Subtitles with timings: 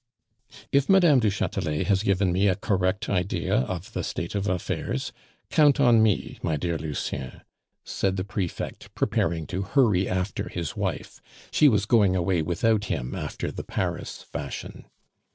[0.71, 1.19] "If Mme.
[1.19, 5.11] du Chatelet has given me a correct idea of the state of affairs,
[5.51, 7.41] count on me, my dear Lucien,"
[7.83, 11.21] said the prefect, preparing to hurry after his wife.
[11.51, 14.85] She was going away without him, after the Paris fashion.